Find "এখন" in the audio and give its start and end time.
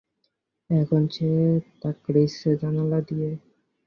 0.69-1.01